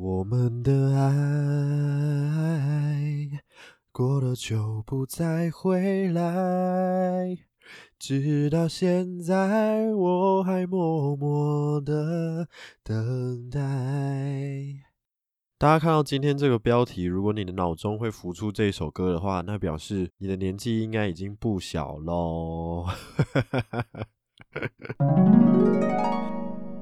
[0.00, 1.42] 我们的爱
[3.90, 7.36] 过了就不再回来，
[7.98, 12.46] 直到现在我还默默的
[12.84, 13.58] 等待。
[15.58, 22.86] 大家看到今天这个标题，如果你的脑中会浮出这首歌的话，那表示你的年纪应该已经不小喽。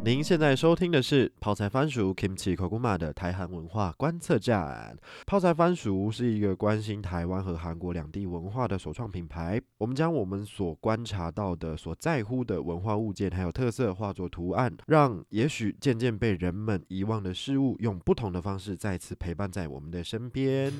[0.06, 4.96] 您现在收听的是泡菜番薯 Kimchi Kokuma 的台韩文化观测站。
[5.26, 9.60] 泡菜番薯是一个关心台湾和韩国两地文化的首创品牌。
[9.78, 20.72] 我们将我们所观察到的、所在乎的文化物件还有特色化作图案，让也许渐渐被人们遗忘的事物，用不同的方式再次陪伴在我们的身边。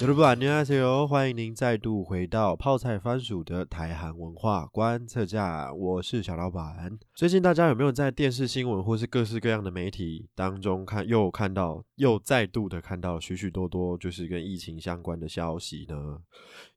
[0.00, 6.98] 여러분안녕하세요欢迎您再度回到泡菜番薯的台韩文化观测站，我是小老板。
[7.14, 16.18] 最近大家有没有在电视新闻或是各式各样的媒体当中看，又看到，又再度的看到许许多多就是跟疫情相关的消息呢？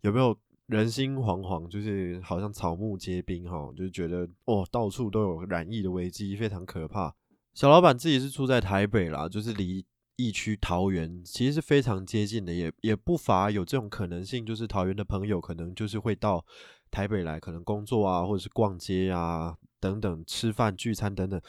[0.01, 7.13] 有没有人心惶惶，就是好像草木皆兵哈，就是觉得哦，到处都有染疫的危机，非常可怕。
[7.53, 9.83] 小老板自己是住在台北啦，就是离。
[10.22, 16.44] 地区桃园其实是非常接近的，也也不乏有这种可能性，就是桃园的朋友可能就是会到
[16.92, 21.40] 台北来，可能工作啊，或者是逛街啊等等，吃饭聚餐等等。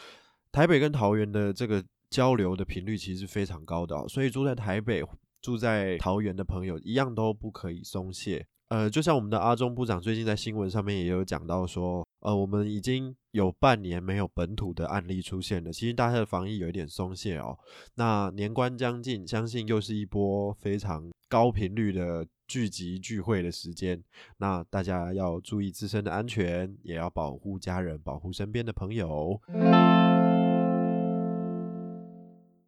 [0.51, 5.03] 台北跟桃园的这个交流的频率其实是非常高的，所以住在台北、
[5.39, 8.47] 住在桃园的朋友一样都不可以松懈。
[8.73, 17.55] 呃，就像我们的阿中部长最近在新闻上面也有讲到说，呃，我们已经有半年没有本土的案例出现了，其实大家的防疫有一点松懈哦。
[17.93, 24.03] 那年关将近，相信又是一波非常高频率的聚集聚会的时间，
[24.37, 29.39] 那大家要注意自身的安全，也要保护家人，保护身边的朋友。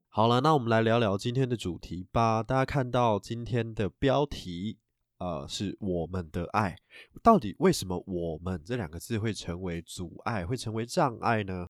[0.09, 2.43] 好了，那我们来聊聊今天的主题吧。
[2.43, 4.77] 大家看到今天的标题。
[5.17, 6.75] 呃，是我们的爱，
[7.23, 11.67] 到底为什么“我们”这两个字会成为阻碍，会成为障碍呢？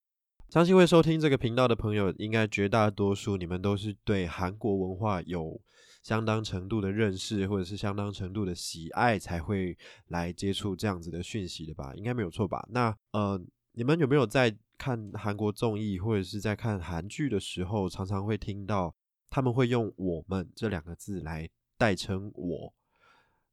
[0.50, 5.59] 相信会收听这个频道的朋友，应该绝大多数你们都是对韩国文化有
[6.03, 11.94] 相当程度的认识，或者是相当程度的喜爱，才会来接触这样子的讯息的吧？
[11.95, 12.66] 应该没有错吧？
[12.72, 13.39] 那呃，
[13.73, 18.94] 你们有没有在看韩国综艺或者是在看韩剧的时候，常常会听到
[19.29, 22.73] 他们会用“我们”这两个字来代称我？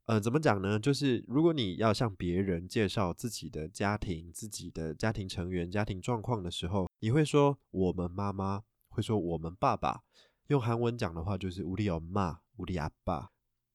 [0.05, 0.79] 呃，怎么讲呢？
[0.79, 10.03] 就是如果你要向别人介绍自己的家庭、自己的家庭成员、家庭状况的时候，你会说我们妈妈，会说我们爸爸。
[10.47, 13.31] 用韩文讲的话就是우리엄마우리아爸，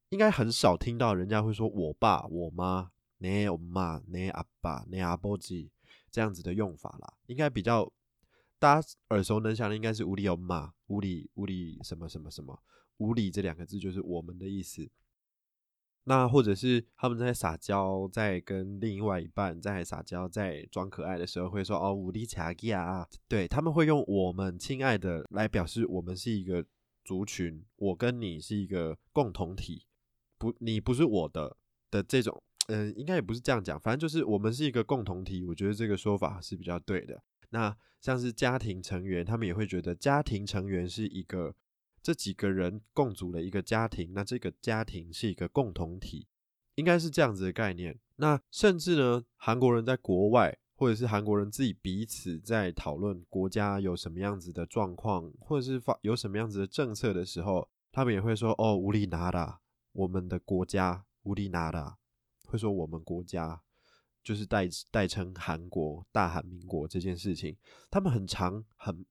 [0.09, 5.69] 应该很少听到人家会说我爸、我妈내엄마내아빠내아버지
[6.11, 7.13] 这样子的用法啦。
[7.27, 7.93] 应该比较
[8.59, 12.59] 大家耳熟能详的，应该是우리엄마우리우리什么什么什么
[12.97, 14.91] 우리这两个字就是我们的意思。
[16.10, 26.66] 那或者是他们在撒娇，在跟另外一半在撒娇，在装可爱的时候，会说哦，无力卡吉啊，对他们会用我们亲爱的来表示我们是一个
[27.04, 29.86] 族群，我跟你是一个共同体，
[30.38, 31.58] 不，你不是我的
[31.92, 37.22] 的这种，嗯，应该也不是这样讲，反正就是我们是一个共同体，我觉得这个说法是比较对的。
[37.50, 41.54] 那像是家庭成员，他们也会觉得家庭成员是一个。
[42.08, 46.26] 这几个人共组了一个家庭，那这个家庭是一个共同体，
[46.76, 48.00] 应该是这样子的概念。
[48.16, 59.60] 那甚至呢，韩国人在国外，或者是韩国人自己彼此在讨论国家有什么样子的状况，或者是发有什么样子的政策的时候，他们也会说：“哦，无里拿的，
[59.92, 61.98] 我们的国家无里拿的，
[62.46, 63.62] 会说我们国家
[64.24, 67.58] 就是代代称韩国大韩民国这件事情，
[67.92, 69.06] 他们很长很。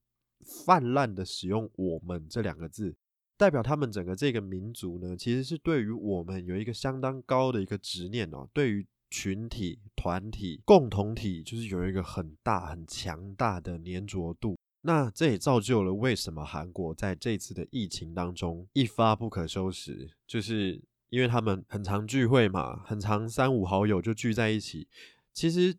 [0.46, 2.94] 泛滥的使用“我们”这两个字，
[3.36, 8.48] 代表他们整个这个民族呢，其实是对于我们有一个相当高的一个执念哦。
[8.52, 14.56] 对于群体、团体、共同体，就是有一个很大、很强大的粘着度。
[14.82, 24.86] 那这也造就了为什么韩国在这次的疫情当中一发不可收拾，就是因为他们很常聚会嘛，很常三五好友就聚在一起。
[25.32, 25.76] 其实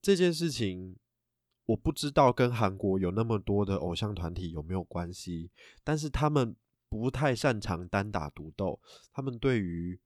[0.00, 0.96] 这件事情。
[1.66, 5.50] 我不知道跟韩国有那么多的偶像团体有没有关系，
[5.82, 6.54] 但是他们
[6.88, 8.80] 不太擅长单打独斗，
[9.12, 9.98] 他们对于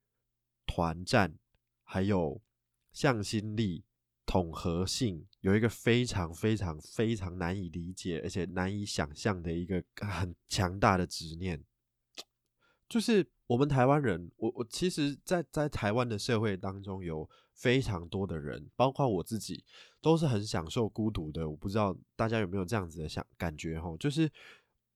[0.66, 1.34] 团战
[1.82, 2.40] 还有
[2.93, 3.84] 向心力、
[4.25, 11.64] 统合性有一个非常非常非常难以理解而且难以想象的一个很强大的执念。
[12.88, 17.28] 就是我们台湾人，我我其实，在在台湾的社会当中，有
[17.58, 19.64] 非常多的人，包括我自己，
[20.00, 21.50] 都是很享受孤独的。
[21.50, 24.31] 我不知道大家有没有这样子的想感觉哈，就是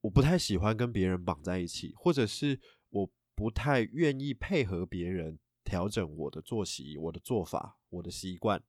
[0.00, 2.60] 我不太喜欢跟别人绑在一起，或者是
[2.90, 8.62] 我不太愿意配合别人调整我的作息、我的做法、我的习惯。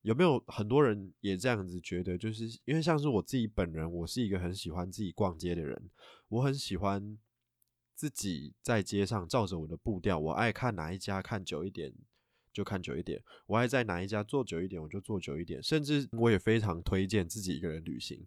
[0.00, 2.16] 有没有很多人也这样子觉得？
[2.16, 5.90] 就是因为像是我自己本人，我是一个很喜欢自己逛街的人，
[6.28, 7.18] 我很喜欢
[7.94, 11.94] 自己在街上照着我的步调，我爱看哪一家看久一点
[12.54, 18.26] 就看久一点，我爱在哪一家坐久一点我就坐久一点，甚至我也非常推荐自己一个人旅行。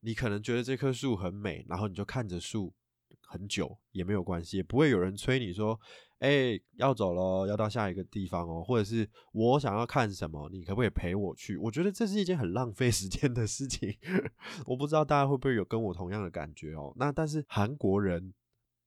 [0.00, 2.72] 你可能觉得这棵树很美，然后你就看着树
[3.20, 5.80] 很久也没有关系，也不会有人催你说。
[6.18, 11.56] 哎，要走了，要到下一个地方哦，或者是我想要看什么，你可不可以陪我去？
[11.56, 13.92] 我觉得这是一件很浪费时间的事情，
[14.64, 16.94] 我不知道大家会不会有跟我同样的感觉哦。
[16.96, 18.32] 那但是韩国人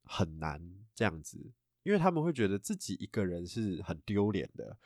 [0.03, 0.61] 很难
[0.93, 1.51] 这样子，
[1.85, 4.77] 因为他们会觉得自己一个人是很丢脸的。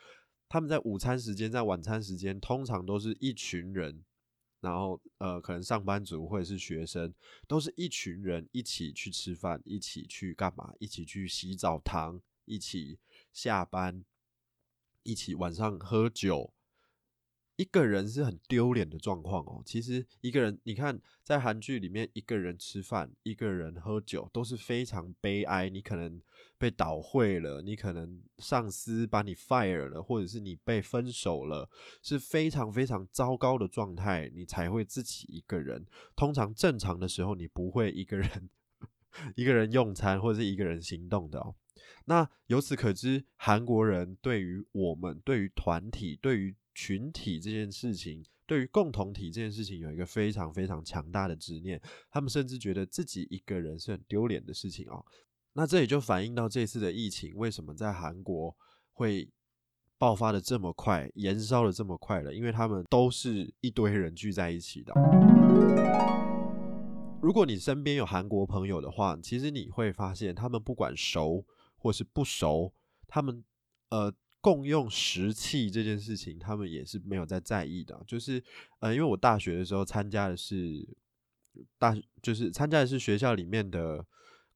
[0.48, 4.04] 他们在午餐时间、在晚餐时间，通常都是一群人，
[4.60, 7.12] 然后呃，可能上班族或者是学生，
[7.48, 10.72] 都是一群人一起去吃饭，一起去干嘛？
[10.78, 12.22] 一起去洗澡堂。
[12.46, 12.98] 一起
[13.32, 14.04] 下班，
[15.04, 16.52] 一起晚上喝酒，
[17.60, 19.62] 一个人是很丢脸的状况哦。
[19.66, 25.68] 其实一个人，你看在韩剧里面，一个人吃饭，一个人喝酒，都是非常悲哀。
[25.68, 26.22] 你可能
[26.56, 31.68] 被倒会了，你可能上司把你 fire 了，或者是你被分手了，
[32.00, 35.84] 是非常非常糟糕的状态，你才会自己一个人。
[36.16, 38.48] 通常正常的时候，你不会一个人
[39.36, 41.54] 一个人用餐或者是一个人行动的哦。
[42.06, 51.78] 那由此可知，韩国人对于我们、对于团体、对于群体这件事情，对于共同体这件事情，有一个非常非常强大的执念。
[52.10, 55.04] 他们甚至觉得自己一个人是很丢脸的事情哦。
[55.52, 58.56] 那这也就反映到这次的疫情为什么在韩国
[58.92, 59.28] 会
[59.98, 62.32] 爆发的这么快，燃烧的这么快了？
[62.32, 64.94] 因为他们都是一堆人聚在一起的。
[67.20, 71.44] 如果你身边有韩国朋友的话，其实你会发现，他们不管熟。
[71.82, 72.70] 或是不熟，
[73.08, 73.42] 他们
[73.88, 78.02] 呃共用食器这件事情，他们也是没有在在意的。
[78.06, 78.42] 就是
[78.78, 80.88] 呃，因为我大学的时候参加的是
[81.78, 84.06] 大，就是参加的是学校里面的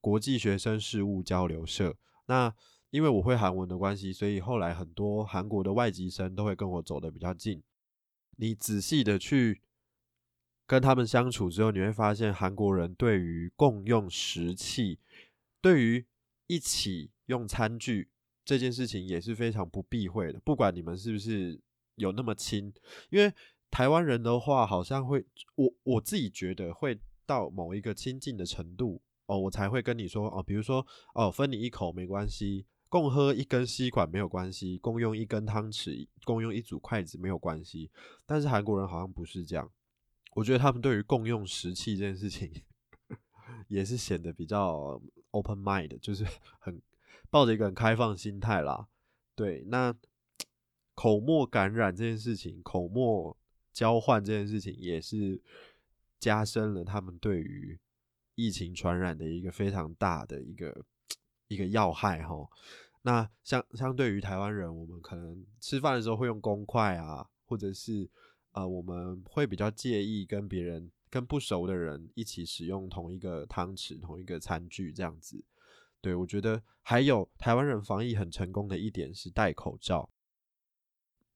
[0.01, 1.95] 国际学生事务交流社。
[2.27, 2.53] 那
[2.89, 7.61] 因为我会韩文的关系，所以后来很多韩国的外籍生都会跟我走的比较近。
[8.37, 9.61] 你仔细的去
[10.65, 14.99] 跟他们相处之后，你会发现韩国人对于共用食器，
[15.61, 16.05] 对于
[16.47, 17.11] 一起。
[17.27, 18.09] 用餐具
[18.45, 21.59] 这件事情也是非常不避讳的，不管你们是不是
[21.95, 22.71] 有那么亲，
[23.09, 23.33] 因为
[23.71, 25.25] 台湾人的话，好像会
[25.55, 37.89] 我我自己觉得会到某一个亲近的程度哦，我才会跟你说哦，比如说哦，分你一口没关系，共喝一根吸管没有关系，共用一根汤匙，共用一组筷子没有关系。
[38.27, 39.71] 但是韩国人好像不是这样，
[40.35, 42.51] 我觉得他们对于共用食器这件事情
[43.67, 45.01] 也是显得比较
[45.31, 46.23] open mind，就是
[46.59, 46.79] 很。
[47.29, 48.87] 抱着一个很开放心态啦，
[49.35, 49.93] 对，那
[50.93, 53.37] 口沫感染这件事情，口沫
[53.73, 55.41] 交换这件事情，也是
[56.19, 57.77] 加深了他们对于
[58.35, 60.85] 疫情传染的一个非常大的一个
[61.47, 62.47] 一个要害哈。
[63.01, 68.09] 那相相对于台湾人，我们可能吃饭的时候会用公筷啊，或者是
[68.53, 75.43] 呃，我们会比较介意跟别人跟不熟的人一起使用同一个汤匙、同一个餐具这样子。
[76.05, 80.07] 对，我觉得还有台湾人防疫很成功的一点是戴口罩。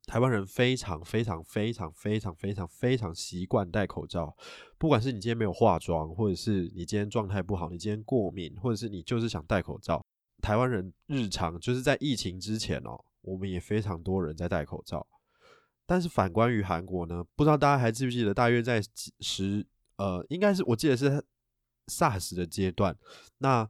[0.05, 4.37] 台湾人非常非常非常非常非常非常习惯戴口罩，
[4.77, 10.05] 不管是你今天没有化妆，或者是你今天状态不好，你今天过敏，或者是你就是想戴口罩。
[10.39, 15.07] 台湾人日常就是在疫情之前哦，我们也非常多人在戴口罩。
[15.87, 18.79] 但是反观于韩国呢，不知道大家还记不记得，大约在
[19.19, 21.25] 十呃，应该是我记得是
[21.87, 22.95] SARS 的阶段，
[23.39, 23.67] 那。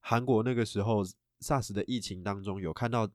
[0.00, 1.04] 韩国那个时候
[1.40, 3.08] SARS 的疫情当中，有看到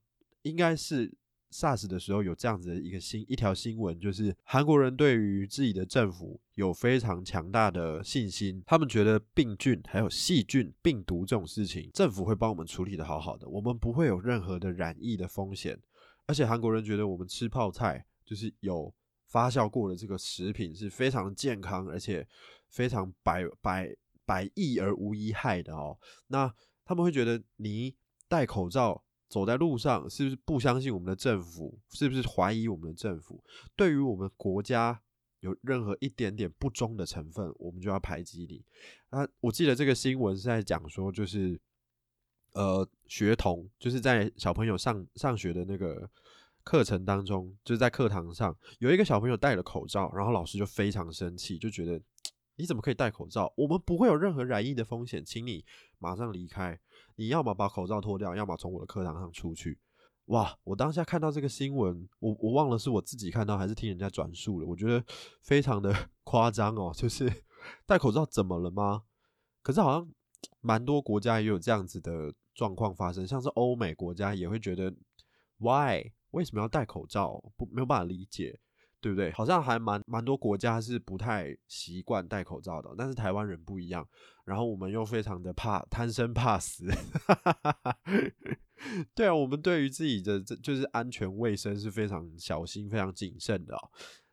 [0.44, 1.12] 应该是
[1.52, 15.80] SARS 的时候有这样子的一个新一条新闻，就是韩国人对于自己的政府有非常强大的信心，他们觉得病菌还有细菌、病毒这种事情，政府会帮我们处理的好好的，我们不会有任何的染疫的风险。
[16.28, 18.94] 而且韩国人觉得我们吃泡菜就是有
[19.28, 22.28] 发酵过的这个食品是非常健康，而且
[22.70, 25.98] 非常百百百益而无一害的哦。
[26.28, 26.52] 那
[26.86, 27.96] 他们会觉得你
[28.28, 31.78] 戴口罩走在路上，是不是不相信我们的政府？
[31.90, 33.44] 是不是怀疑我们的政府？
[33.76, 35.02] 对于我们国家
[35.40, 38.64] 有任何一点点不忠的成分，我们就要排挤你。
[39.10, 41.60] 啊，我记得这个新闻是在讲说，就是
[42.54, 46.10] 呃学童，就是在小朋友上上学的那个
[46.64, 52.02] 课程当中，就是在课堂上有一个小朋友戴了口罩，然后老师就非常生气，就觉得
[52.56, 53.54] 你怎么可以戴口罩？
[53.58, 55.66] 我们不会有任何染疫的风险，请你
[56.00, 56.80] 马上离开。
[57.16, 59.80] 你要么把口罩脱掉，要么从我的课堂上出去。
[60.26, 60.58] 哇！
[60.64, 64.66] 我当下看到这个新闻，我我忘了是我自己看到还是听人家转述了。
[64.66, 65.04] 我觉得
[65.42, 65.94] 非常的
[66.24, 67.32] 夸张哦，就是
[67.86, 69.04] 戴口罩怎么了吗？
[69.62, 70.10] 可是好像
[70.62, 74.92] 蛮多国家也有这样子的状况发生，像是欧美国家也会觉得
[75.58, 76.12] ，Why？
[76.32, 77.44] 为什么要戴口罩？
[77.56, 78.60] 不没有办法理解，
[79.06, 79.32] 对不对？
[79.34, 84.04] 好像还蛮蛮多国家是不太习惯戴口罩的，但是台湾人不一样，
[84.46, 86.88] 然后我们又非常的怕贪生怕死。
[89.14, 93.78] 对啊，我们对于自己的就是安全卫生是非常小心、非常谨慎的。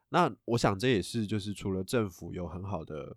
[0.09, 3.14] 那我想这也是就是除了政府有很好的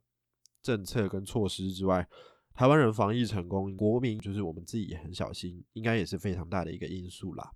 [0.62, 2.06] 政策跟措施之外，
[2.54, 7.50] 台湾人防疫成功，国民就是我们自己也很小心，应该也是非常大的一个因素啦。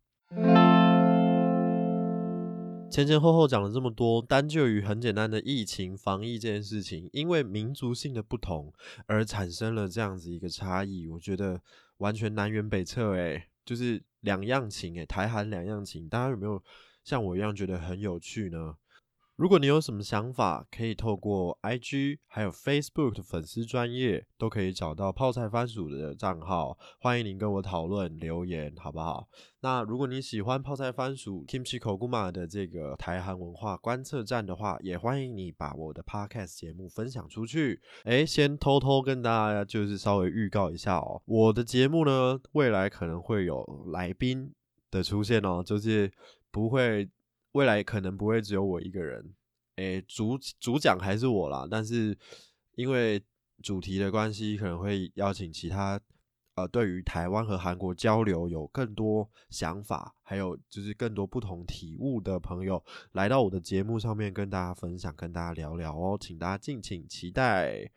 [2.92, 8.74] 前前后后讲了这么多，单就于很简单的疫情防疫这件事情，因为民族性的不同
[9.06, 11.62] 而产生了这样子一个差异，我觉得
[11.98, 13.44] 完全南辕北辙诶。
[13.64, 16.62] 就是两样情诶，台韩两样情，大家有没有
[17.04, 18.76] 像我一样觉得很有趣呢？
[19.40, 29.30] 如果你有什么想法，可以透过 IG 还有 Facebook 的粉丝专业，都可以找到泡菜番薯的账号，欢迎您跟我讨论留言，好不好？
[29.62, 37.80] 那如果你喜欢泡菜番薯 Kimchi Koguma 的这个台韩文化观测站的话，也欢迎你把我的 Podcast 节目分享出去。
[38.04, 44.52] 诶，先偷偷跟大家就是稍微预告一下哦，我的节目呢，未来可能会有来宾
[44.92, 46.12] 的出现哦，就是
[46.52, 47.10] 不会。
[47.54, 49.34] 未来可能不会只有我一个人，
[49.76, 52.18] 诶，主主讲还是我啦，但是
[52.76, 53.22] 因为
[53.62, 56.00] 主题的关系，可能会邀请其他。
[56.60, 67.90] 呃，对于台湾和韩国交流有更多想法，还有就是更多不同体悟的朋友来到我的节目上面跟大家分享，跟大家聊聊哦，请大家敬请期待。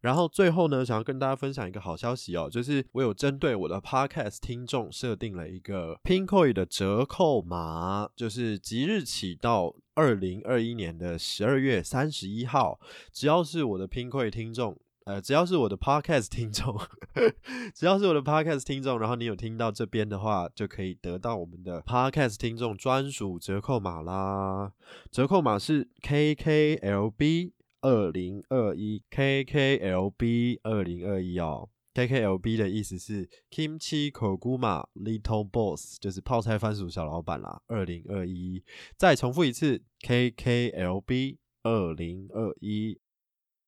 [0.00, 12.80] 然后最后呢，想要跟大家分享一个好消息哦，就是我有针对我的 Podcast 听众设定了一个 Pinkoi 的折扣码，就是即日起到二零二一年的十二月三十一号，
[13.12, 14.76] 只要是我的 Pinkoi 听众。
[15.08, 16.78] 呃，只要是我的 podcast 听众，
[17.74, 24.70] 只要是我的 podcast 听众，然后你有听到这边的话，就可以得到我们的 podcast 听众专属折扣码啦。
[25.10, 31.70] 折扣码是 KKLB 二零二一，KKLB 二零二一哦。
[31.94, 37.62] KKLB 的意思是 Kimchi Koguma Little Boss，就是泡菜番薯小老板啦。
[37.68, 38.62] 二零二一，
[38.98, 43.00] 再重复一次，KKLB 二零二一。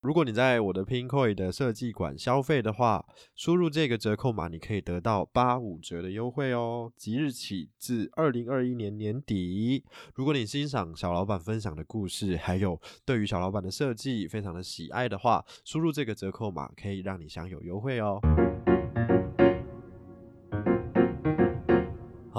[0.02, 3.04] 如果你在我的 Pinkoi 的设计馆消费的话，
[3.35, 6.90] 输入这个折扣码，你可以得到八五折的优惠哦。
[6.97, 18.19] 即日起至二零二一年年底，如果你欣赏小老板分享的故事，还有对于小老板的设计非常的喜爱的话，输入这个折扣码可以让你享有优惠哦。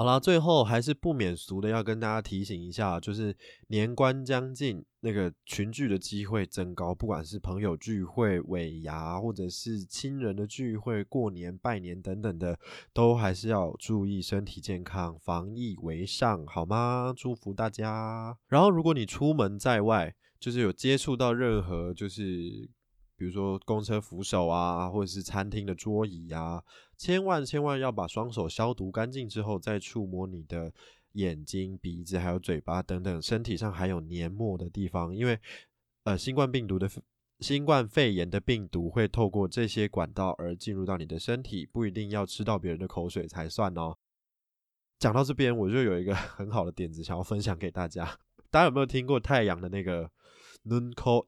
[0.02, 3.32] 好啦，最后还是不免俗的要跟大家提醒一下，就是
[3.68, 12.58] 年关将近，那个群聚的机会增高，不管是朋友聚会、尾牙，或者是亲人的聚会、过年拜年等等的，
[12.92, 17.14] 都还是要注意身体健康，防疫为上，好吗？
[17.16, 18.36] 祝福大家。
[18.48, 22.68] 然后，如果你出门在外，就是有接触到任何，就是。
[23.14, 26.60] 比如说公车扶手啊，或者是餐厅的桌椅啊，
[27.02, 30.72] 千万千万要把双手消毒干净之后再触摸你的
[31.14, 35.12] 眼睛鼻子还有嘴巴等等身体上还有黏膜的地方。
[35.12, 35.36] 因为
[36.04, 36.88] 呃新冠病毒的
[37.40, 43.96] 新冠肺炎的病毒会透过这些管道而进入到你的身体不一定要吃到别人的口水才算哦。
[45.00, 48.16] 讲到这边我就有一个 很好的点子想要分享给大家。
[48.48, 50.08] 大家有没有听过太阳的那个
[50.66, 51.26] nun call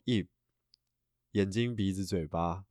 [1.33, 2.64] 眼睛鼻子嘴巴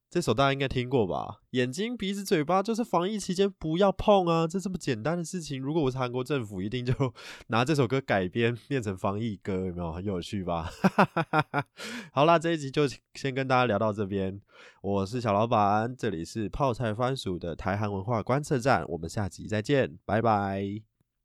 [0.10, 1.40] 这首大家应该听过吧？
[1.52, 4.46] 眼睛、鼻子、嘴巴，就是防疫期间不要碰啊！
[4.46, 6.94] 这这么简单的事情，如果我是韩国政府，一定就
[7.48, 9.94] 拿这首歌改编变成防疫歌，有没有？
[9.94, 10.70] 很有趣吧？
[12.12, 14.42] 好啦，这一集就先跟大家聊到这边。
[14.82, 20.82] 我是小老板，这里是泡菜番薯的台韩文化观测站，我们下集再见，拜拜。